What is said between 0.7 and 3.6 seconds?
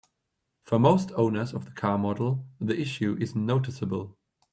most owners of the car model, the issue isn't